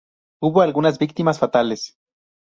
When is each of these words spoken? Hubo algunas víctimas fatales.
Hubo 0.41 0.63
algunas 0.63 0.97
víctimas 0.97 1.37
fatales. 1.37 1.95